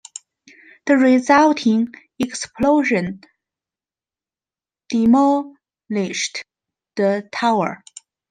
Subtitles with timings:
[0.87, 3.21] The resulting explosion
[4.89, 6.43] demolished
[6.95, 7.83] the tower.